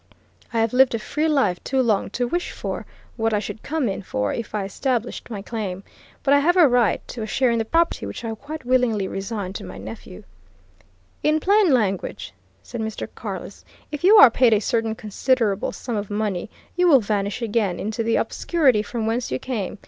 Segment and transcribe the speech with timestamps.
[0.51, 3.87] I have lived a free life too long to wish for what I should come
[3.87, 5.83] in for if I established my claim.
[6.23, 9.07] But I have a right to a share in the property which I quite willingly
[9.07, 10.23] resign to my nephew"
[11.31, 12.33] "In plain language,"
[12.63, 13.07] said Mr.
[13.13, 17.79] Carless, "if you are paid a certain considerable sum of money, you will vanish again
[17.79, 19.77] into the obscurity from whence you came?